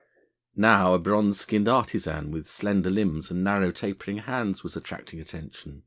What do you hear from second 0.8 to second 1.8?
a bronze skinned